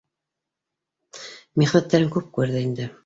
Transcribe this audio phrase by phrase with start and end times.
[1.63, 2.91] Михнәттәрен күп күрҙе инде